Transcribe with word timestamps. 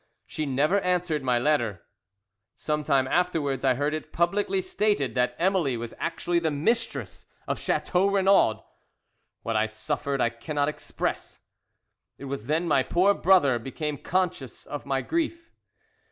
She 0.25 0.47
never 0.47 0.79
answered 0.79 1.21
my 1.23 1.37
letter. 1.37 1.83
"Some 2.55 2.83
time 2.83 3.07
afterwards 3.07 3.63
I 3.63 3.75
heard 3.75 3.93
it 3.93 4.11
publicly 4.11 4.59
stated 4.59 5.13
that 5.13 5.35
Emily 5.37 5.77
was 5.77 5.93
actually 5.99 6.39
the 6.39 6.49
mistress 6.49 7.27
of 7.47 7.59
Chateau 7.59 8.07
Renaud. 8.07 8.65
What 9.43 9.55
I 9.55 9.67
suffered 9.67 10.19
I 10.19 10.31
cannot 10.31 10.69
express. 10.69 11.41
"It 12.17 12.25
was 12.25 12.47
then 12.47 12.67
my 12.67 12.81
poor 12.81 13.13
brother 13.13 13.59
became 13.59 13.99
conscious 13.99 14.65
of 14.65 14.87
my 14.87 15.03
grief. 15.03 15.51